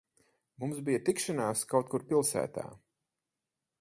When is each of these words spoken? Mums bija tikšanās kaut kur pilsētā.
Mums 0.61 0.79
bija 0.87 1.01
tikšanās 1.09 1.63
kaut 1.73 1.93
kur 1.93 2.07
pilsētā. 2.13 2.65